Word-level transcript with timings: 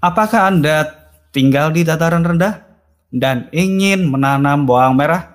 Apakah 0.00 0.48
Anda 0.48 0.96
tinggal 1.28 1.76
di 1.76 1.84
dataran 1.84 2.24
rendah 2.24 2.64
dan 3.12 3.52
ingin 3.52 4.08
menanam 4.08 4.64
bawang 4.64 4.96
merah? 4.96 5.28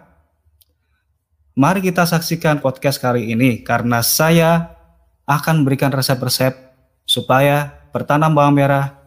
Mari 1.53 1.85
kita 1.85 2.01
saksikan 2.01 2.65
podcast 2.65 2.97
kali 2.97 3.29
ini 3.29 3.61
karena 3.61 4.01
saya 4.01 4.73
akan 5.29 5.61
memberikan 5.61 5.93
resep-resep 5.93 6.57
supaya 7.05 7.77
bertanam 7.93 8.33
bawang 8.33 8.57
merah 8.57 8.97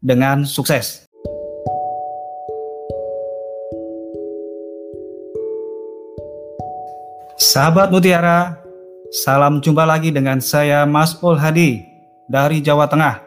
dengan 0.00 0.48
sukses. 0.48 1.04
Sahabat 7.36 7.92
Mutiara, 7.92 8.64
salam 9.12 9.60
jumpa 9.60 9.84
lagi 9.84 10.08
dengan 10.08 10.40
saya 10.40 10.88
Mas 10.88 11.20
Ul 11.20 11.36
Hadi 11.36 11.84
dari 12.32 12.64
Jawa 12.64 12.88
Tengah. 12.88 13.25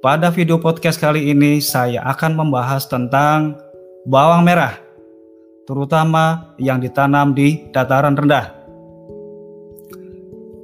Pada 0.00 0.32
video 0.32 0.56
podcast 0.56 0.96
kali 0.96 1.28
ini 1.28 1.60
saya 1.60 2.00
akan 2.08 2.32
membahas 2.32 2.88
tentang 2.88 3.60
bawang 4.08 4.48
merah, 4.48 4.80
terutama 5.68 6.56
yang 6.56 6.80
ditanam 6.80 7.36
di 7.36 7.68
dataran 7.68 8.16
rendah. 8.16 8.48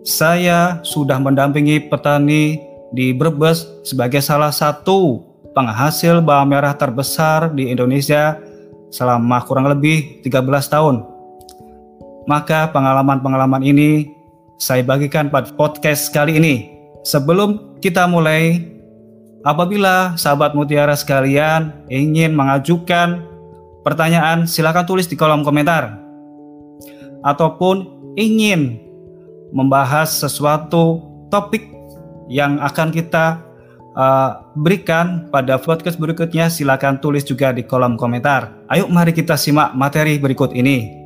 Saya 0.08 0.80
sudah 0.80 1.20
mendampingi 1.20 1.84
petani 1.84 2.64
di 2.96 3.12
Brebes 3.12 3.68
sebagai 3.84 4.24
salah 4.24 4.48
satu 4.48 5.20
penghasil 5.52 6.24
bawang 6.24 6.56
merah 6.56 6.72
terbesar 6.72 7.52
di 7.52 7.68
Indonesia 7.68 8.41
selama 8.88 9.44
kurang 9.44 9.68
lebih 9.68 10.24
13 10.24 10.32
tahun. 10.72 11.05
Maka 12.24 12.72
pengalaman-pengalaman 12.72 13.60
ini 13.68 14.16
saya 14.56 14.80
bagikan 14.80 15.28
pada 15.28 15.52
podcast 15.52 16.08
kali 16.08 16.41
ini. 16.41 16.72
Sebelum 17.05 17.77
kita 17.84 18.08
mulai, 18.08 18.75
Apabila 19.47 20.19
sahabat 20.19 20.58
mutiara 20.58 20.98
sekalian 20.98 21.70
ingin 21.86 22.34
mengajukan 22.34 23.22
pertanyaan, 23.86 24.42
silakan 24.42 24.83
tulis 24.83 25.06
di 25.06 25.14
kolom 25.14 25.47
komentar. 25.47 26.02
Ataupun 27.22 27.86
ingin 28.19 28.83
membahas 29.55 30.19
sesuatu 30.19 30.98
topik 31.30 31.62
yang 32.27 32.58
akan 32.58 32.91
kita 32.91 33.39
uh, 33.94 34.42
berikan 34.58 35.30
pada 35.30 35.62
podcast 35.62 35.94
berikutnya, 35.94 36.50
silakan 36.50 36.98
tulis 36.98 37.22
juga 37.22 37.55
di 37.55 37.62
kolom 37.62 37.94
komentar. 37.94 38.50
Ayo 38.67 38.91
mari 38.91 39.14
kita 39.14 39.39
simak 39.39 39.78
materi 39.78 40.19
berikut 40.19 40.58
ini. 40.58 41.05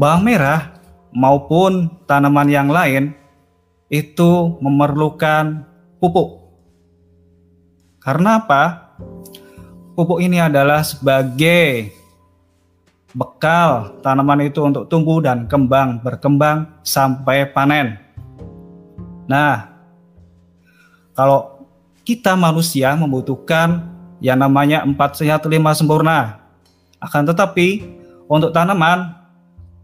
Bawang 0.00 0.24
merah 0.24 0.80
maupun 1.12 1.92
tanaman 2.08 2.48
yang 2.48 2.72
lain 2.72 3.12
itu 3.92 4.56
memerlukan 4.64 5.68
pupuk. 6.00 6.40
Karena 8.00 8.40
apa? 8.40 8.96
Pupuk 9.92 10.24
ini 10.24 10.40
adalah 10.40 10.80
sebagai 10.80 11.92
bekal 13.12 14.00
tanaman 14.00 14.48
itu 14.48 14.64
untuk 14.64 14.88
tumbuh 14.88 15.20
dan 15.20 15.44
kembang, 15.44 16.00
berkembang 16.00 16.80
sampai 16.80 17.44
panen. 17.52 18.00
Nah, 19.28 19.68
kalau 21.12 21.68
kita 22.08 22.32
manusia 22.40 22.96
membutuhkan 22.96 23.84
yang 24.24 24.40
namanya 24.40 24.80
empat 24.80 25.20
sehat 25.20 25.44
lima 25.44 25.76
sempurna. 25.76 26.40
Akan 26.96 27.28
tetapi 27.28 27.84
untuk 28.28 28.52
tanaman 28.56 29.19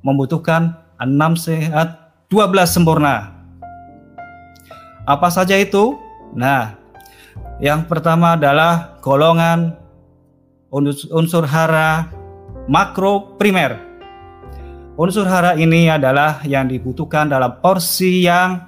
membutuhkan 0.07 0.79
6 1.03 1.35
sehat, 1.35 2.15
12 2.31 2.71
sempurna. 2.71 3.35
Apa 5.03 5.27
saja 5.35 5.59
itu? 5.59 5.99
Nah, 6.31 6.79
yang 7.59 7.91
pertama 7.91 8.39
adalah 8.39 9.03
golongan 9.03 9.75
unsur 11.11 11.43
hara 11.51 12.07
makro 12.71 13.35
primer. 13.35 13.83
Unsur 14.97 15.29
hara 15.29 15.59
ini 15.59 15.91
adalah 15.91 16.41
yang 16.47 16.71
dibutuhkan 16.71 17.29
dalam 17.29 17.59
porsi 17.61 18.25
yang 18.25 18.63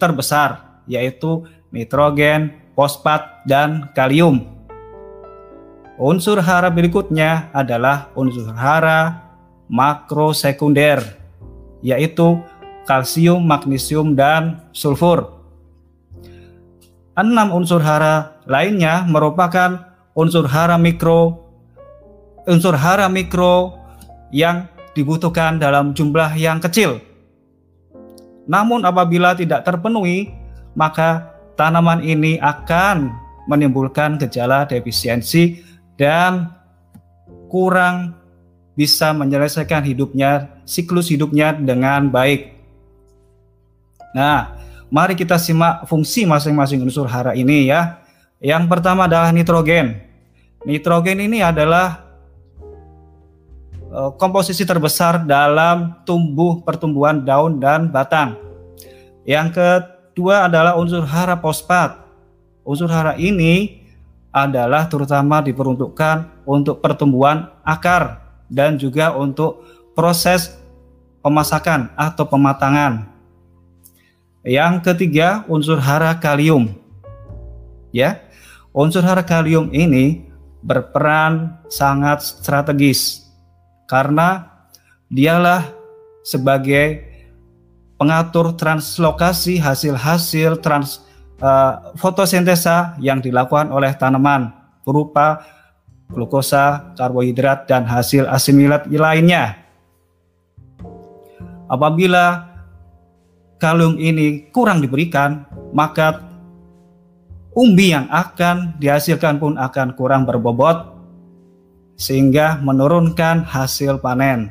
terbesar, 0.00 0.80
yaitu 0.88 1.44
nitrogen, 1.68 2.54
fosfat, 2.72 3.44
dan 3.44 3.92
kalium. 3.92 4.48
Unsur 6.00 6.40
hara 6.42 6.72
berikutnya 6.72 7.52
adalah 7.54 8.10
unsur 8.16 8.50
hara 8.56 9.23
makro 9.68 10.36
sekunder, 10.36 11.00
yaitu 11.80 12.40
kalsium, 12.84 13.44
magnesium, 13.44 14.12
dan 14.16 14.60
sulfur. 14.72 15.32
Enam 17.14 17.54
unsur 17.54 17.78
hara 17.78 18.42
lainnya 18.44 19.06
merupakan 19.06 19.94
unsur 20.18 20.50
hara 20.50 20.74
mikro, 20.76 21.46
unsur 22.44 22.74
hara 22.74 23.06
mikro 23.06 23.78
yang 24.34 24.66
dibutuhkan 24.98 25.62
dalam 25.62 25.94
jumlah 25.94 26.34
yang 26.34 26.58
kecil. 26.58 26.98
Namun 28.50 28.84
apabila 28.84 29.32
tidak 29.38 29.64
terpenuhi, 29.64 30.34
maka 30.74 31.32
tanaman 31.54 32.02
ini 32.02 32.36
akan 32.42 33.14
menimbulkan 33.46 34.18
gejala 34.18 34.66
defisiensi 34.66 35.62
dan 35.94 36.50
kurang 37.48 38.23
bisa 38.74 39.14
menyelesaikan 39.14 39.86
hidupnya, 39.86 40.60
siklus 40.66 41.10
hidupnya 41.10 41.54
dengan 41.54 42.10
baik. 42.10 42.54
Nah, 44.14 44.58
mari 44.90 45.14
kita 45.14 45.38
simak 45.38 45.86
fungsi 45.86 46.26
masing-masing 46.26 46.82
unsur 46.82 47.06
hara 47.06 47.34
ini 47.34 47.70
ya. 47.70 48.02
Yang 48.42 48.70
pertama 48.70 49.06
adalah 49.06 49.30
nitrogen. 49.30 49.98
Nitrogen 50.66 51.18
ini 51.22 51.38
adalah 51.42 52.02
uh, 53.94 54.10
komposisi 54.18 54.66
terbesar 54.66 55.22
dalam 55.22 56.02
tumbuh 56.02 56.62
pertumbuhan 56.66 57.22
daun 57.22 57.62
dan 57.62 57.90
batang. 57.90 58.38
Yang 59.24 59.56
kedua 59.56 60.50
adalah 60.50 60.76
unsur 60.76 61.06
hara 61.06 61.38
fosfat. 61.38 62.02
Unsur 62.66 62.90
hara 62.90 63.14
ini 63.16 63.82
adalah 64.34 64.90
terutama 64.90 65.38
diperuntukkan 65.40 66.42
untuk 66.42 66.82
pertumbuhan 66.82 67.54
akar 67.62 68.23
dan 68.50 68.76
juga 68.76 69.14
untuk 69.16 69.64
proses 69.96 70.54
pemasakan 71.24 71.92
atau 71.96 72.24
pematangan. 72.28 73.08
Yang 74.44 74.74
ketiga, 74.84 75.46
unsur 75.48 75.80
hara 75.80 76.12
kalium. 76.20 76.76
Ya. 77.94 78.20
Unsur 78.74 79.06
hara 79.06 79.22
kalium 79.22 79.70
ini 79.70 80.28
berperan 80.60 81.62
sangat 81.70 82.24
strategis 82.26 83.24
karena 83.86 84.50
dialah 85.06 85.62
sebagai 86.26 87.04
pengatur 88.00 88.56
translokasi 88.58 89.60
hasil-hasil 89.60 90.58
trans 90.58 91.04
uh, 91.38 91.94
fotosintesa 91.94 92.98
yang 92.98 93.22
dilakukan 93.22 93.70
oleh 93.70 93.94
tanaman 93.94 94.50
berupa 94.82 95.44
glukosa, 96.14 96.94
karbohidrat, 96.94 97.66
dan 97.66 97.84
hasil 97.84 98.30
asimilat 98.30 98.86
lainnya. 98.88 99.58
Apabila 101.66 102.54
kalium 103.58 103.98
ini 103.98 104.46
kurang 104.54 104.78
diberikan, 104.78 105.44
maka 105.74 106.22
umbi 107.58 107.90
yang 107.90 108.06
akan 108.10 108.78
dihasilkan 108.78 109.42
pun 109.42 109.58
akan 109.58 109.98
kurang 109.98 110.22
berbobot 110.22 110.94
sehingga 111.98 112.58
menurunkan 112.62 113.46
hasil 113.46 113.98
panen. 114.02 114.50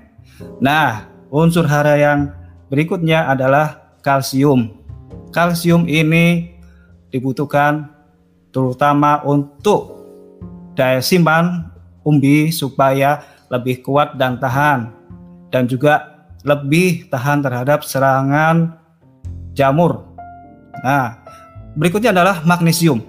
Nah, 0.60 1.08
unsur 1.32 1.68
hara 1.68 1.96
yang 2.00 2.32
berikutnya 2.72 3.28
adalah 3.32 4.00
kalsium. 4.04 4.72
Kalsium 5.32 5.88
ini 5.88 6.56
dibutuhkan 7.12 7.92
terutama 8.50 9.22
untuk 9.26 10.03
daya 10.74 11.00
simpan 11.00 11.70
umbi 12.04 12.52
supaya 12.52 13.24
lebih 13.50 13.86
kuat 13.86 14.18
dan 14.18 14.38
tahan 14.42 14.92
dan 15.54 15.70
juga 15.70 16.26
lebih 16.44 17.08
tahan 17.08 17.40
terhadap 17.40 17.86
serangan 17.86 18.76
jamur. 19.56 20.04
Nah, 20.84 21.24
berikutnya 21.78 22.12
adalah 22.12 22.44
magnesium. 22.44 23.00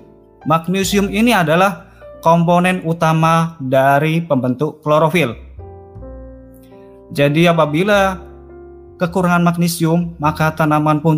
Magnesium 0.45 1.11
ini 1.11 1.33
adalah 1.33 1.89
komponen 2.23 2.85
utama 2.87 3.59
dari 3.59 4.23
pembentuk 4.23 4.85
klorofil. 4.85 5.35
Jadi 7.11 7.49
apabila 7.49 8.17
kekurangan 9.01 9.43
magnesium, 9.43 10.15
maka 10.21 10.55
tanaman 10.55 11.03
pun 11.03 11.17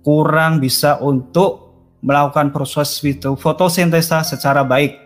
kurang 0.00 0.62
bisa 0.62 1.00
untuk 1.00 1.64
melakukan 2.04 2.52
proses 2.52 3.00
fotosintesa 3.40 4.20
secara 4.24 4.60
baik. 4.64 5.03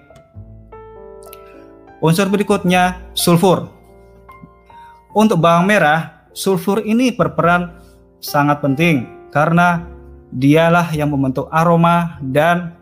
Unsur 1.99 2.31
berikutnya 2.31 3.11
sulfur. 3.11 3.75
untuk 5.19 5.41
bawang 5.43 5.67
merah, 5.67 6.31
sulfur 6.31 6.79
ini 6.87 7.11
berperan 7.11 7.75
sangat 8.23 8.63
penting 8.63 9.27
karena 9.35 9.83
dialah 10.31 10.95
yang 10.95 11.11
membentuk 11.11 11.51
aroma 11.51 12.21
dan 12.23 12.77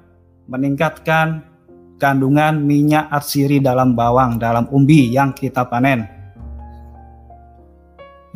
meningkatkan 0.44 1.40
kandungan 1.96 2.60
minyak 2.60 3.08
atsiri 3.08 3.56
dalam 3.56 3.96
bawang 3.96 4.36
dalam 4.36 4.68
umbi 4.68 5.08
yang 5.08 5.32
kita 5.32 5.64
panen. 5.64 6.04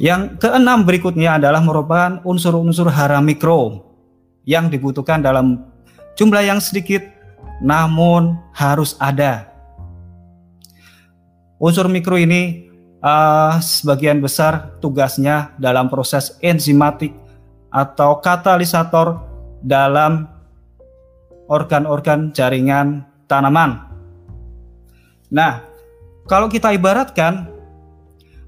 Yang 0.01 0.41
keenam 0.41 0.89
berikutnya 0.89 1.37
adalah 1.37 1.61
merupakan 1.61 2.25
unsur-unsur 2.25 2.89
hara 2.89 3.21
mikro 3.21 3.85
yang 4.49 4.73
dibutuhkan 4.73 5.21
dalam 5.21 5.61
jumlah 6.17 6.41
yang 6.41 6.57
sedikit 6.57 7.05
namun 7.61 8.41
harus 8.57 8.97
ada. 8.97 9.50
Unsur 11.61 11.93
mikro 11.93 12.17
ini 12.17 12.73
uh, 13.05 13.61
sebagian 13.61 14.25
besar 14.25 14.81
tugasnya 14.81 15.53
dalam 15.61 15.93
proses 15.93 16.41
enzimatik 16.41 17.13
atau 17.69 18.17
katalisator 18.25 19.21
dalam 19.61 20.25
organ-organ 21.53 22.33
jaringan 22.33 23.05
tanaman. 23.29 23.77
Nah, 25.29 25.61
kalau 26.25 26.49
kita 26.49 26.73
ibaratkan 26.73 27.53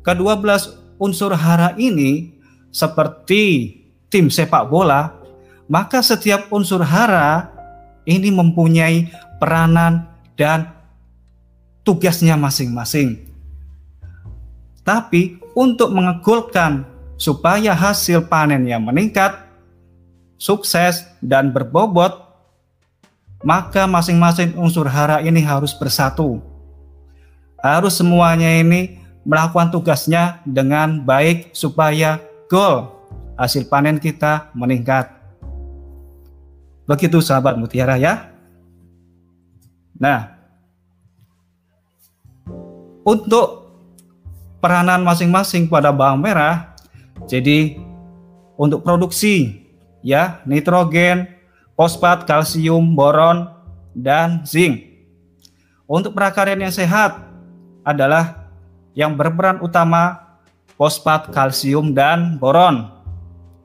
kedua 0.01 0.41
belas 0.41 0.73
unsur 0.97 1.37
hara 1.37 1.77
ini 1.77 2.33
seperti 2.73 3.77
tim 4.09 4.33
sepak 4.33 4.73
bola, 4.73 5.13
maka 5.69 6.01
setiap 6.01 6.49
unsur 6.49 6.81
hara 6.81 7.53
ini 8.09 8.33
mempunyai 8.33 9.13
peranan 9.37 10.09
dan 10.35 10.82
tugasnya 11.83 12.39
masing-masing. 12.39 13.29
Tapi 14.83 15.39
untuk 15.55 15.95
mengegulkan 15.95 16.83
supaya 17.15 17.71
hasil 17.71 18.27
panen 18.27 18.67
yang 18.67 18.83
meningkat, 18.83 19.39
sukses 20.39 21.07
dan 21.23 21.55
berbobot, 21.55 22.19
maka 23.47 23.87
masing-masing 23.87 24.59
unsur 24.59 24.91
hara 24.91 25.23
ini 25.23 25.39
harus 25.39 25.71
bersatu. 25.75 26.43
Harus 27.63 27.95
semuanya 27.95 28.51
ini 28.59 28.99
melakukan 29.23 29.71
tugasnya 29.71 30.43
dengan 30.43 30.99
baik 30.99 31.55
supaya 31.55 32.19
goal 32.51 32.91
hasil 33.39 33.71
panen 33.71 34.03
kita 34.03 34.51
meningkat. 34.51 35.15
Begitu 36.91 37.23
sahabat 37.23 37.55
mutiara 37.55 37.95
ya. 37.95 38.35
Nah, 39.95 40.42
untuk 43.03 43.63
peranan 44.63 45.03
masing-masing 45.03 45.67
pada 45.67 45.91
bawang 45.91 46.23
merah. 46.23 46.75
Jadi 47.27 47.79
untuk 48.55 48.83
produksi 48.87 49.63
ya 50.03 50.43
nitrogen, 50.47 51.27
fosfat, 51.75 52.27
kalsium, 52.27 52.95
boron 52.95 53.51
dan 53.95 54.47
zinc. 54.47 54.87
Untuk 55.87 56.15
prakaryan 56.15 56.63
yang 56.63 56.75
sehat 56.75 57.21
adalah 57.83 58.49
yang 58.95 59.19
berperan 59.19 59.59
utama 59.61 60.37
fosfat, 60.79 61.31
kalsium 61.35 61.93
dan 61.93 62.39
boron. 62.39 62.91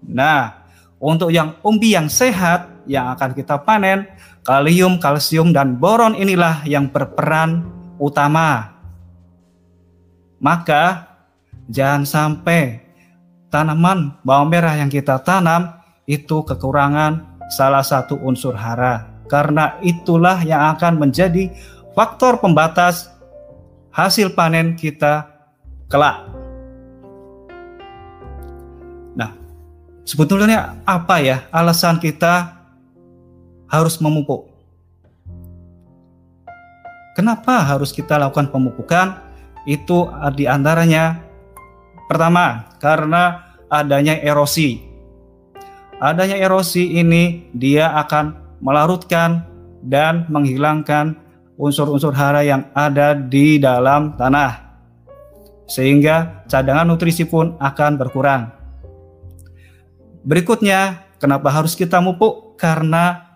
Nah, 0.02 0.66
untuk 0.98 1.30
yang 1.30 1.58
umbi 1.62 1.94
yang 1.94 2.10
sehat 2.10 2.70
yang 2.90 3.14
akan 3.14 3.38
kita 3.38 3.62
panen, 3.62 4.08
kalium, 4.42 4.98
kalsium 4.98 5.54
dan 5.54 5.78
boron 5.78 6.18
inilah 6.18 6.64
yang 6.66 6.90
berperan 6.90 7.68
utama 8.02 8.77
maka 10.38 11.10
jangan 11.68 12.06
sampai 12.06 12.82
tanaman 13.50 14.16
bawang 14.22 14.50
merah 14.52 14.76
yang 14.78 14.92
kita 14.92 15.20
tanam 15.24 15.78
itu 16.08 16.44
kekurangan 16.46 17.42
salah 17.52 17.84
satu 17.84 18.16
unsur 18.24 18.56
hara. 18.56 19.18
Karena 19.28 19.76
itulah 19.84 20.40
yang 20.40 20.72
akan 20.76 21.04
menjadi 21.04 21.52
faktor 21.92 22.40
pembatas 22.40 23.12
hasil 23.92 24.32
panen 24.32 24.80
kita 24.80 25.28
kelak. 25.92 26.24
Nah, 29.18 29.36
sebetulnya 30.08 30.80
apa 30.88 31.20
ya 31.20 31.44
alasan 31.52 32.00
kita 32.00 32.56
harus 33.68 34.00
memupuk? 34.00 34.48
Kenapa 37.18 37.66
harus 37.66 37.90
kita 37.92 38.16
lakukan 38.16 38.48
pemupukan? 38.48 39.18
Itu 39.68 40.08
di 40.34 40.48
antaranya 40.48 41.20
pertama 42.08 42.72
karena 42.80 43.54
adanya 43.68 44.16
erosi. 44.24 44.80
Adanya 46.00 46.40
erosi 46.40 46.96
ini 46.96 47.52
dia 47.52 47.92
akan 48.00 48.58
melarutkan 48.64 49.44
dan 49.84 50.26
menghilangkan 50.32 51.20
unsur-unsur 51.60 52.16
hara 52.16 52.46
yang 52.48 52.70
ada 52.72 53.18
di 53.18 53.60
dalam 53.60 54.16
tanah. 54.16 54.80
Sehingga 55.68 56.48
cadangan 56.48 56.88
nutrisi 56.88 57.28
pun 57.28 57.60
akan 57.60 57.92
berkurang. 58.00 58.56
Berikutnya, 60.24 61.12
kenapa 61.20 61.52
harus 61.52 61.76
kita 61.76 62.00
mupuk? 62.00 62.56
Karena 62.56 63.36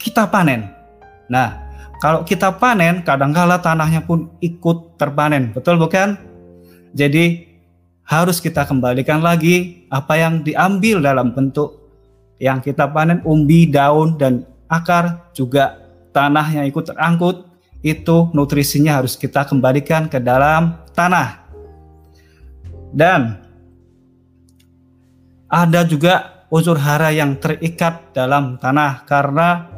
kita 0.00 0.30
panen. 0.30 0.72
Nah, 1.28 1.67
kalau 1.98 2.22
kita 2.22 2.54
panen, 2.54 3.02
kadangkala 3.02 3.58
tanahnya 3.58 4.06
pun 4.06 4.30
ikut 4.38 4.94
terpanen, 4.94 5.50
betul 5.50 5.82
bukan? 5.82 6.14
Jadi 6.94 7.46
harus 8.06 8.38
kita 8.40 8.64
kembalikan 8.64 9.20
lagi 9.20 9.84
apa 9.90 10.16
yang 10.16 10.40
diambil 10.40 11.02
dalam 11.02 11.34
bentuk 11.34 11.78
yang 12.38 12.62
kita 12.62 12.86
panen, 12.88 13.18
umbi, 13.26 13.66
daun, 13.66 14.14
dan 14.14 14.46
akar, 14.70 15.26
juga 15.34 15.74
tanah 16.14 16.46
yang 16.54 16.64
ikut 16.70 16.94
terangkut, 16.94 17.50
itu 17.82 18.30
nutrisinya 18.30 19.02
harus 19.02 19.18
kita 19.18 19.42
kembalikan 19.46 20.06
ke 20.06 20.22
dalam 20.22 20.78
tanah. 20.94 21.50
Dan 22.94 23.42
ada 25.50 25.80
juga 25.82 26.46
unsur 26.48 26.78
hara 26.80 27.12
yang 27.12 27.36
terikat 27.36 28.14
dalam 28.16 28.56
tanah 28.56 29.04
karena 29.04 29.77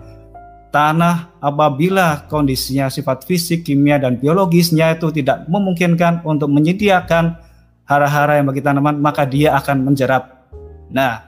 tanah 0.70 1.34
apabila 1.43 2.26
kondisinya 2.31 2.87
sifat 2.87 3.26
fisik, 3.26 3.67
kimia, 3.67 3.99
dan 3.99 4.17
biologisnya 4.17 4.94
itu 4.94 5.11
tidak 5.11 5.44
memungkinkan 5.50 6.22
untuk 6.22 6.47
menyediakan 6.50 7.37
hara-hara 7.85 8.38
yang 8.38 8.47
bagi 8.47 8.62
tanaman, 8.62 9.02
maka 9.02 9.26
dia 9.26 9.59
akan 9.59 9.83
menjerap. 9.83 10.47
Nah, 10.90 11.26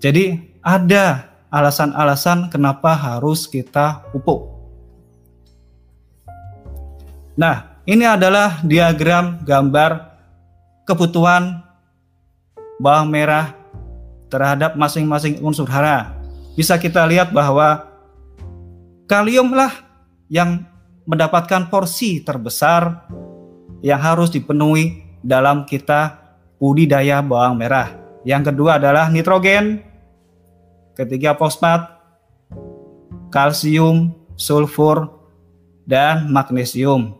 jadi 0.00 0.40
ada 0.64 1.28
alasan-alasan 1.52 2.48
kenapa 2.50 2.96
harus 2.96 3.44
kita 3.46 4.02
pupuk. 4.10 4.56
Nah, 7.36 7.76
ini 7.86 8.02
adalah 8.02 8.64
diagram 8.64 9.44
gambar 9.44 10.16
kebutuhan 10.88 11.60
bawang 12.80 13.12
merah 13.12 13.52
terhadap 14.26 14.74
masing-masing 14.74 15.38
unsur 15.44 15.68
hara. 15.68 16.16
Bisa 16.56 16.80
kita 16.80 17.04
lihat 17.04 17.30
bahwa 17.30 17.85
Kaliumlah 19.06 19.70
yang 20.26 20.66
mendapatkan 21.06 21.70
porsi 21.70 22.26
terbesar 22.26 23.06
yang 23.78 24.02
harus 24.02 24.34
dipenuhi 24.34 25.06
dalam 25.22 25.62
kita 25.62 26.18
budidaya 26.58 27.22
bawang 27.22 27.54
merah. 27.54 27.94
Yang 28.26 28.50
kedua 28.50 28.82
adalah 28.82 29.06
nitrogen, 29.06 29.78
ketiga 30.98 31.38
fosfat, 31.38 31.86
kalsium, 33.30 34.10
sulfur, 34.34 35.06
dan 35.86 36.26
magnesium. 36.26 37.14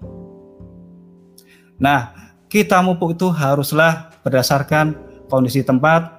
Nah, 1.78 2.10
kita 2.50 2.82
mupuk 2.82 3.14
itu 3.14 3.30
haruslah 3.30 4.10
berdasarkan 4.26 4.98
kondisi 5.30 5.62
tempat, 5.62 6.10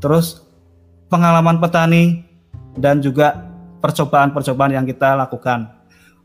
terus 0.00 0.48
pengalaman 1.12 1.60
petani, 1.60 2.24
dan 2.80 3.04
juga 3.04 3.49
percobaan-percobaan 3.80 4.76
yang 4.76 4.86
kita 4.86 5.16
lakukan. 5.16 5.72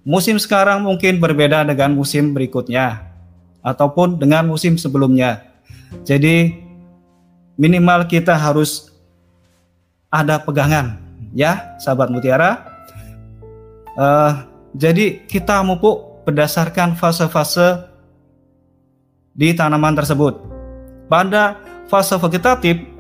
Musim 0.06 0.38
sekarang 0.38 0.86
mungkin 0.86 1.18
berbeda 1.18 1.66
dengan 1.66 1.98
musim 1.98 2.36
berikutnya 2.36 3.02
ataupun 3.66 4.22
dengan 4.22 4.46
musim 4.46 4.78
sebelumnya. 4.78 5.42
Jadi 6.06 6.54
minimal 7.58 8.06
kita 8.06 8.38
harus 8.38 8.94
ada 10.14 10.38
pegangan 10.38 11.02
ya, 11.34 11.76
sahabat 11.82 12.14
mutiara. 12.14 12.62
Uh, 13.98 14.46
jadi 14.76 15.26
kita 15.26 15.64
mupuk 15.66 16.28
berdasarkan 16.28 16.94
fase-fase 16.94 17.90
di 19.36 19.52
tanaman 19.52 19.96
tersebut. 19.98 20.38
Pada 21.10 21.60
fase 21.90 22.16
vegetatif 22.18 22.95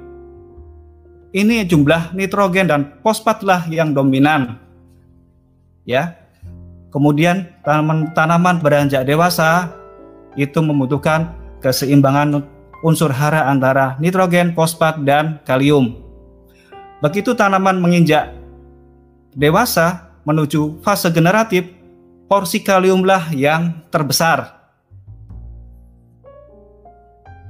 ini 1.35 1.67
jumlah 1.67 2.15
nitrogen 2.15 2.71
dan 2.71 2.81
fosfatlah 3.03 3.67
yang 3.67 3.91
dominan. 3.91 4.55
Ya. 5.83 6.15
Kemudian 6.95 7.51
tanaman-tanaman 7.67 8.63
beranjak 8.63 9.03
dewasa 9.03 9.67
itu 10.39 10.63
membutuhkan 10.63 11.35
keseimbangan 11.59 12.39
unsur 12.87 13.11
hara 13.11 13.51
antara 13.51 13.99
nitrogen, 13.99 14.55
fosfat, 14.55 15.03
dan 15.03 15.43
kalium. 15.43 15.99
Begitu 17.03 17.35
tanaman 17.35 17.83
menginjak 17.83 18.31
dewasa 19.35 20.15
menuju 20.23 20.79
fase 20.79 21.11
generatif, 21.11 21.67
porsi 22.31 22.63
kaliumlah 22.63 23.35
yang 23.35 23.83
terbesar. 23.91 24.55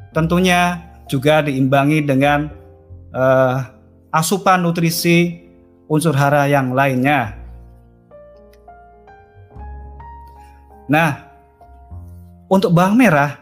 Tentunya 0.10 0.82
juga 1.06 1.46
diimbangi 1.46 2.01
dengan 2.01 2.50
uh, 3.13 3.75
asupan 4.15 4.63
nutrisi 4.63 5.43
unsur 5.91 6.15
hara 6.15 6.48
yang 6.48 6.72
lainnya. 6.72 7.36
Nah, 10.88 11.27
untuk 12.48 12.72
bawang 12.72 12.95
merah, 12.95 13.36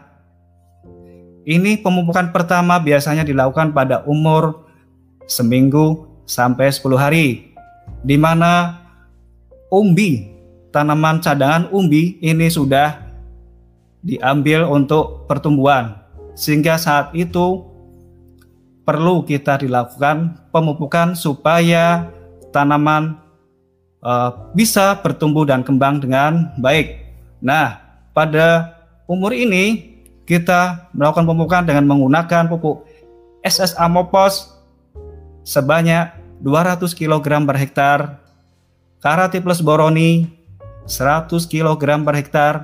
ini 1.46 1.78
pemupukan 1.78 2.34
pertama 2.34 2.80
biasanya 2.82 3.22
dilakukan 3.22 3.70
pada 3.70 4.02
umur 4.08 4.66
seminggu 5.30 6.10
sampai 6.26 6.72
10 6.72 6.98
hari, 6.98 7.54
di 8.02 8.16
mana 8.18 8.82
umbi, 9.70 10.32
tanaman 10.74 11.22
cadangan 11.22 11.70
umbi 11.70 12.18
ini 12.18 12.48
sudah 12.48 12.98
diambil 14.00 14.66
untuk 14.66 15.28
pertumbuhan, 15.28 16.00
sehingga 16.32 16.80
saat 16.80 17.12
itu 17.12 17.73
perlu 18.84 19.24
kita 19.24 19.64
dilakukan 19.64 20.36
pemupukan 20.52 21.16
supaya 21.16 22.08
tanaman 22.52 23.16
uh, 24.04 24.52
bisa 24.52 25.00
bertumbuh 25.00 25.48
dan 25.48 25.64
kembang 25.64 25.98
dengan 25.98 26.52
baik. 26.60 27.00
Nah, 27.40 27.80
pada 28.12 28.76
umur 29.08 29.32
ini 29.32 29.96
kita 30.28 30.92
melakukan 30.92 31.24
pemupukan 31.24 31.64
dengan 31.64 31.84
menggunakan 31.88 32.48
pupuk 32.48 32.84
SSA 33.44 33.88
Mopos 33.88 34.52
sebanyak 35.44 36.12
200 36.40 36.80
kg 36.92 37.44
per 37.44 37.56
hektar, 37.60 37.98
Karate 39.00 39.40
plus 39.44 39.60
Boroni 39.60 40.28
100 40.88 41.28
kg 41.48 41.82
per 42.04 42.14
hektar, 42.16 42.54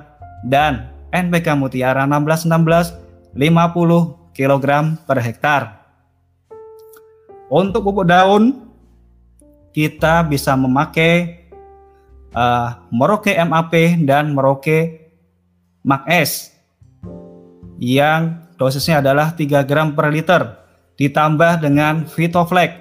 dan 0.45 0.89
NPK 1.13 1.53
Mutiara 1.53 2.05
1616 2.09 2.97
50 3.37 4.33
kg 4.33 4.65
per 5.05 5.17
hektar. 5.21 5.80
Untuk 7.51 7.83
pupuk 7.83 8.07
daun, 8.07 8.63
kita 9.75 10.23
bisa 10.23 10.55
memakai 10.55 11.43
uh, 12.31 12.79
Merauke 12.87 13.35
MAP 13.35 13.99
dan 14.07 14.31
Merauke 14.31 15.11
Mac 15.83 16.07
S 16.07 16.55
yang 17.75 18.47
dosisnya 18.55 19.03
adalah 19.03 19.35
3 19.35 19.67
gram 19.67 19.91
per 19.91 20.07
liter 20.15 20.47
ditambah 20.95 21.59
dengan 21.59 22.07
Vitoflex 22.07 22.71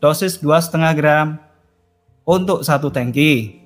dosis 0.00 0.40
2,5 0.40 0.96
gram 0.96 1.36
untuk 2.24 2.64
satu 2.64 2.88
tangki. 2.88 3.60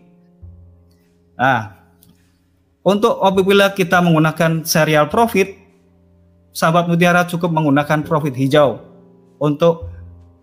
Nah, 1.38 1.78
untuk 2.82 3.22
apabila 3.22 3.70
kita 3.70 4.02
menggunakan 4.02 4.66
serial 4.66 5.06
profit, 5.06 5.54
sahabat 6.50 6.90
mutiara 6.90 7.22
cukup 7.22 7.54
menggunakan 7.54 8.02
profit 8.02 8.34
hijau 8.34 8.89
untuk 9.40 9.88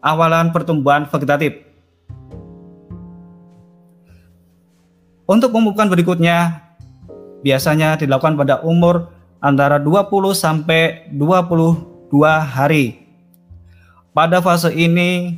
awalan 0.01 0.49
pertumbuhan 0.49 1.05
vegetatif. 1.05 1.63
Untuk 5.29 5.53
pemupukan 5.53 5.91
berikutnya 5.91 6.65
biasanya 7.45 7.99
dilakukan 7.99 8.35
pada 8.39 8.63
umur 8.65 9.13
antara 9.37 9.77
20 9.77 10.33
sampai 10.33 11.07
22 11.13 12.09
hari. 12.41 13.05
Pada 14.15 14.41
fase 14.41 14.73
ini 14.73 15.37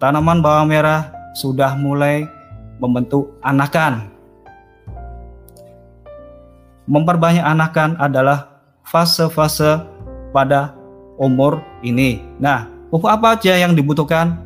tanaman 0.00 0.40
bawang 0.40 0.72
merah 0.72 1.12
sudah 1.36 1.76
mulai 1.76 2.24
membentuk 2.80 3.36
anakan. 3.44 4.08
Memperbanyak 6.88 7.44
anakan 7.44 7.94
adalah 8.00 8.64
fase-fase 8.82 9.86
pada 10.34 10.74
umur 11.22 11.62
ini. 11.86 12.18
Nah, 12.42 12.66
pupuk 12.90 13.06
apa 13.06 13.38
aja 13.38 13.54
yang 13.54 13.78
dibutuhkan? 13.78 14.42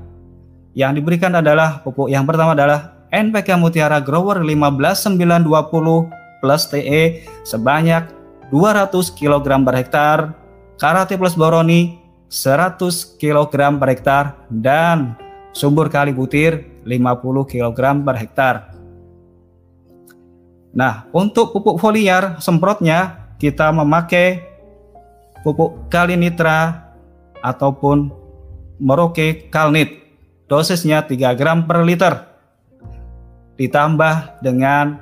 Yang 0.76 1.00
diberikan 1.00 1.32
adalah 1.32 1.80
pupuk 1.80 2.12
yang 2.12 2.28
pertama 2.28 2.52
adalah 2.52 3.08
NPK 3.08 3.56
Mutiara 3.56 3.96
Grower 4.04 4.44
15920 4.44 6.44
plus 6.44 6.62
TE 6.68 7.24
sebanyak 7.48 8.12
200 8.52 8.92
kg 9.16 9.64
per 9.64 9.74
hektar, 9.80 10.18
Karate 10.76 11.16
plus 11.16 11.32
Boroni 11.32 11.96
100 12.28 13.16
kg 13.16 13.80
per 13.80 13.88
hektar, 13.88 14.24
dan 14.52 15.16
Sumber 15.56 15.88
Kali 15.88 16.12
Butir 16.12 16.84
50 16.84 16.92
kg 17.48 17.80
per 18.04 18.16
hektar. 18.20 18.54
Nah, 20.76 21.08
untuk 21.16 21.56
pupuk 21.56 21.80
foliar 21.80 22.36
semprotnya 22.36 23.32
kita 23.40 23.72
memakai 23.72 24.55
pupuk 25.46 25.86
kalinitra 25.86 26.90
ataupun 27.38 28.10
Merauke 28.82 29.46
Kalnit. 29.46 30.02
Dosisnya 30.50 31.06
3 31.06 31.38
gram 31.38 31.62
per 31.70 31.86
liter. 31.86 32.26
Ditambah 33.54 34.42
dengan 34.42 34.98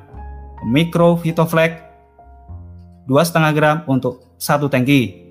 Vitoflex 0.68 1.80
dua 3.04 3.20
setengah 3.24 3.52
gram 3.52 3.76
untuk 3.88 4.36
satu 4.40 4.68
tangki. 4.68 5.24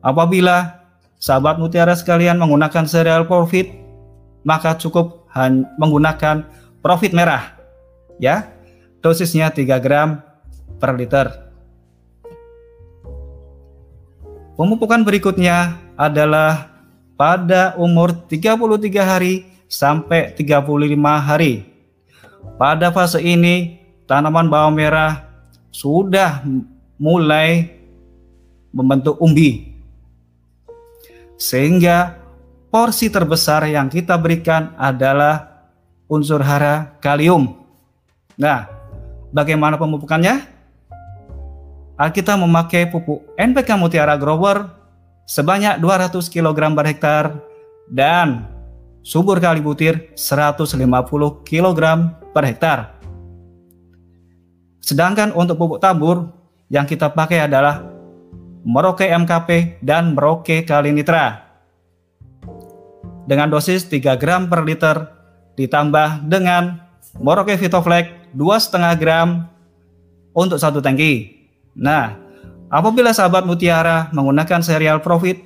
Apabila 0.00 0.84
sahabat 1.20 1.60
mutiara 1.60 1.92
sekalian 1.92 2.40
menggunakan 2.40 2.88
serial 2.88 3.28
profit, 3.28 3.68
maka 4.44 4.76
cukup 4.80 5.28
menggunakan 5.76 6.48
profit 6.80 7.12
merah. 7.12 7.56
Ya, 8.16 8.48
dosisnya 9.04 9.52
3 9.52 9.80
gram 9.80 10.24
per 10.80 10.96
liter. 10.96 11.51
Pemupukan 14.62 15.02
berikutnya 15.02 15.74
adalah 15.98 16.70
pada 17.18 17.74
umur 17.82 18.14
33 18.14 18.62
hari 19.02 19.42
sampai 19.66 20.30
35 20.38 20.94
hari. 21.18 21.66
Pada 22.62 22.94
fase 22.94 23.18
ini, 23.18 23.82
tanaman 24.06 24.46
bawang 24.46 24.78
merah 24.78 25.26
sudah 25.74 26.46
mulai 26.94 27.74
membentuk 28.70 29.18
umbi. 29.18 29.74
Sehingga 31.34 32.22
porsi 32.70 33.10
terbesar 33.10 33.66
yang 33.66 33.90
kita 33.90 34.14
berikan 34.14 34.78
adalah 34.78 35.66
unsur 36.06 36.38
hara 36.38 37.02
kalium. 37.02 37.50
Nah, 38.38 38.70
bagaimana 39.34 39.74
pemupukannya? 39.74 40.51
Kita 41.96 42.34
memakai 42.34 42.88
pupuk 42.90 43.36
NPK 43.38 43.78
Mutiara 43.78 44.18
Grower 44.18 44.66
sebanyak 45.28 45.78
200 45.78 46.18
kg 46.28 46.58
per 46.74 46.86
hektar 46.88 47.24
dan 47.86 48.48
subur 49.02 49.38
kali 49.38 49.62
butir 49.62 50.10
150 50.14 50.78
kg 51.46 51.80
per 52.32 52.44
hektar. 52.46 52.78
Sedangkan 54.82 55.30
untuk 55.36 55.58
pupuk 55.58 55.78
tabur 55.78 56.26
yang 56.72 56.88
kita 56.88 57.12
pakai 57.12 57.46
adalah 57.46 57.86
Merauke 58.62 59.06
MKP 59.06 59.78
dan 59.82 60.14
Merauke 60.14 60.62
Kalinitra. 60.62 61.42
Dengan 63.26 63.50
dosis 63.50 63.86
3 63.86 64.18
gram 64.18 64.50
per 64.50 64.66
liter 64.66 65.06
ditambah 65.54 66.26
dengan 66.26 66.82
Merauke 67.18 67.54
Vitoflex 67.54 68.34
2,5 68.34 68.98
gram 68.98 69.46
untuk 70.34 70.58
satu 70.58 70.82
tangki. 70.82 71.41
Nah, 71.76 72.16
apabila 72.68 73.16
sahabat 73.16 73.48
mutiara 73.48 74.12
menggunakan 74.12 74.60
serial 74.60 75.00
profit, 75.00 75.40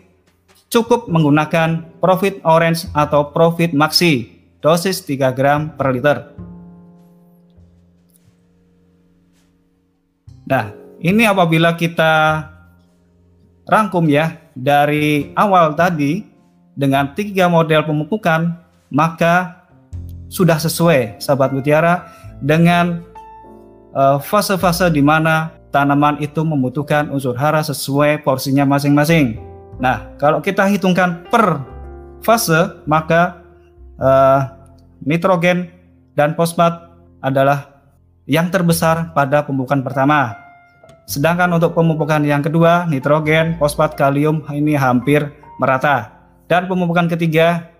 cukup 0.66 1.06
menggunakan 1.06 1.98
profit 2.02 2.42
orange 2.42 2.90
atau 2.90 3.30
profit 3.30 3.70
maxi 3.70 4.36
dosis 4.58 5.02
3 5.06 5.30
gram 5.30 5.70
per 5.74 5.94
liter. 5.94 6.18
Nah, 10.46 10.70
ini 11.02 11.26
apabila 11.26 11.74
kita 11.74 12.46
rangkum 13.66 14.06
ya 14.06 14.38
dari 14.54 15.34
awal 15.34 15.74
tadi 15.74 16.22
dengan 16.78 17.10
tiga 17.18 17.50
model 17.50 17.82
pemupukan, 17.82 18.54
maka 18.90 19.66
sudah 20.30 20.58
sesuai 20.58 21.18
sahabat 21.18 21.50
mutiara 21.50 22.10
dengan 22.38 23.02
eh, 23.94 24.18
fase-fase 24.22 24.90
di 24.90 25.02
mana 25.02 25.55
tanaman 25.76 26.16
itu 26.24 26.40
membutuhkan 26.40 27.12
unsur 27.12 27.36
hara 27.36 27.60
sesuai 27.60 28.24
porsinya 28.24 28.64
masing-masing. 28.64 29.36
Nah, 29.76 30.16
kalau 30.16 30.40
kita 30.40 30.64
hitungkan 30.64 31.28
per 31.28 31.60
fase, 32.24 32.80
maka 32.88 33.44
uh, 34.00 34.56
nitrogen 35.04 35.68
dan 36.16 36.32
fosfat 36.32 36.88
adalah 37.20 37.84
yang 38.24 38.48
terbesar 38.48 39.12
pada 39.12 39.44
pembukaan 39.44 39.84
pertama 39.84 40.46
Sedangkan 41.06 41.54
untuk 41.54 41.70
pemupukan 41.70 42.18
yang 42.26 42.42
kedua, 42.42 42.82
nitrogen, 42.90 43.54
fosfat, 43.62 43.94
kalium 43.94 44.42
ini 44.50 44.74
hampir 44.74 45.22
merata. 45.62 46.18
Dan 46.50 46.66
pemupukan 46.66 47.06
ketiga, 47.06 47.70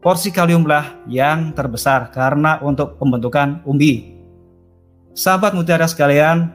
porsi 0.00 0.32
kaliumlah 0.32 1.04
yang 1.04 1.52
terbesar 1.52 2.08
karena 2.08 2.64
untuk 2.64 2.96
pembentukan 2.96 3.60
umbi. 3.68 4.16
Sahabat 5.12 5.52
mutiara 5.52 5.84
sekalian, 5.84 6.48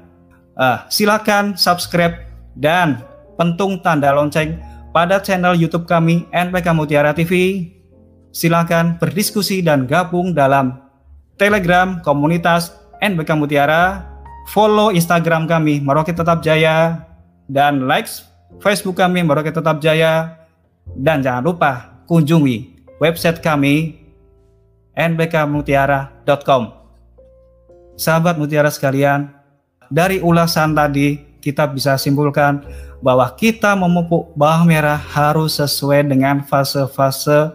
uh, 0.57 0.85
silakan 0.89 1.57
subscribe 1.57 2.25
dan 2.57 3.01
pentung 3.37 3.81
tanda 3.81 4.13
lonceng 4.13 4.57
pada 4.93 5.17
channel 5.21 5.57
YouTube 5.57 5.89
kami 5.89 6.25
NPK 6.29 6.73
Mutiara 6.73 7.11
TV. 7.13 7.65
Silakan 8.33 8.97
berdiskusi 8.97 9.61
dan 9.61 9.85
gabung 9.85 10.33
dalam 10.33 10.81
Telegram 11.37 12.01
komunitas 12.01 12.73
NPK 12.97 13.37
Mutiara 13.37 14.09
follow 14.49 14.89
Instagram 14.89 15.45
kami 15.45 15.77
Merauke 15.81 16.17
Tetap 16.17 16.41
Jaya 16.41 17.05
dan 17.45 17.85
likes 17.85 18.25
Facebook 18.57 18.97
kami 18.97 19.21
Merauke 19.21 19.53
Tetap 19.53 19.77
Jaya 19.85 20.33
dan 20.97 21.21
jangan 21.21 21.45
lupa 21.45 21.71
kunjungi 22.09 22.73
website 22.97 23.41
kami 23.41 24.01
nbkmutiara.com. 24.93 26.63
Sahabat 27.93 28.41
mutiara 28.41 28.73
sekalian, 28.73 29.29
dari 29.93 30.17
ulasan 30.17 30.73
tadi 30.73 31.21
kita 31.37 31.69
bisa 31.69 31.93
simpulkan 32.01 32.65
bahwa 32.97 33.29
kita 33.37 33.77
memupuk 33.77 34.33
bawang 34.33 34.65
merah 34.65 34.97
harus 34.97 35.61
sesuai 35.61 36.09
dengan 36.09 36.41
fase-fase 36.41 37.53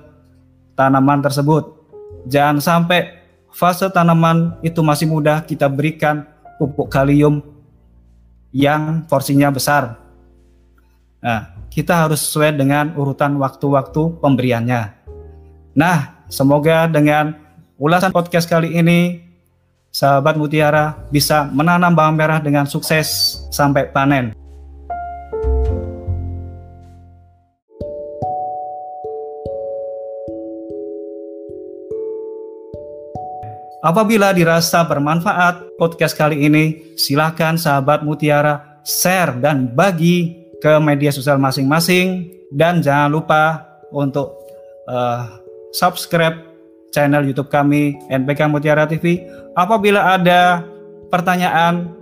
tanaman 0.79 1.19
tersebut. 1.19 1.75
Jangan 2.31 2.63
sampai 2.63 3.19
fase 3.51 3.91
tanaman 3.91 4.55
itu 4.63 4.79
masih 4.87 5.11
muda 5.11 5.43
kita 5.43 5.67
berikan 5.67 6.31
pupuk 6.63 6.87
kalium 6.87 7.43
yang 8.55 9.03
porsinya 9.11 9.51
besar. 9.51 9.99
Nah, 11.19 11.67
kita 11.75 12.07
harus 12.07 12.23
sesuai 12.23 12.55
dengan 12.55 12.95
urutan 12.95 13.35
waktu-waktu 13.35 14.23
pemberiannya. 14.23 14.95
Nah, 15.75 16.23
semoga 16.31 16.87
dengan 16.87 17.35
ulasan 17.75 18.15
podcast 18.15 18.47
kali 18.47 18.79
ini, 18.79 19.28
sahabat 19.89 20.37
mutiara 20.37 21.09
bisa 21.09 21.49
menanam 21.49 21.97
bawang 21.97 22.17
merah 22.17 22.41
dengan 22.41 22.69
sukses 22.69 23.41
sampai 23.49 23.89
panen. 23.89 24.37
Apabila 33.79 34.35
dirasa 34.35 34.83
bermanfaat 34.83 35.79
podcast 35.79 36.19
kali 36.19 36.51
ini, 36.51 36.93
silakan 36.99 37.55
sahabat 37.55 38.03
Mutiara 38.03 38.83
share 38.83 39.39
dan 39.39 39.71
bagi 39.71 40.51
ke 40.59 40.83
media 40.83 41.15
sosial 41.15 41.39
masing-masing 41.39 42.27
dan 42.51 42.83
jangan 42.83 43.07
lupa 43.07 43.71
untuk 43.95 44.35
uh, 44.91 45.39
subscribe 45.71 46.37
channel 46.95 47.25
YouTube 47.25 47.53
kami 47.53 47.99
NPK 48.09 48.49
Mutiara 48.49 48.89
TV. 48.89 49.23
Apabila 49.55 50.17
ada 50.17 50.65
pertanyaan, 51.13 51.93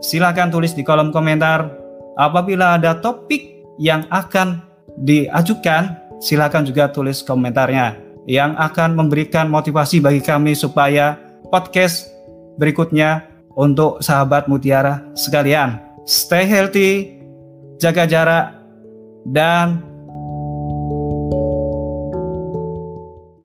silakan 0.00 0.52
tulis 0.52 0.72
di 0.72 0.82
kolom 0.84 1.12
komentar. 1.12 1.70
Apabila 2.16 2.80
ada 2.80 2.96
topik 2.96 3.64
yang 3.76 4.08
akan 4.08 4.64
diajukan, 5.04 5.92
silakan 6.20 6.64
juga 6.64 6.88
tulis 6.88 7.20
komentarnya 7.20 8.00
yang 8.26 8.56
akan 8.58 8.98
memberikan 8.98 9.46
motivasi 9.46 10.02
bagi 10.02 10.24
kami 10.24 10.56
supaya 10.56 11.14
podcast 11.52 12.10
berikutnya 12.58 13.28
untuk 13.54 14.02
sahabat 14.02 14.50
mutiara 14.50 15.04
sekalian. 15.14 15.78
Stay 16.08 16.48
healthy, 16.48 17.20
jaga 17.78 18.04
jarak, 18.08 18.46
dan 19.30 19.82